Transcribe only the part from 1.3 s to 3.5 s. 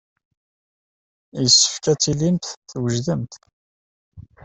Yessefk ad tilimt twejdemt.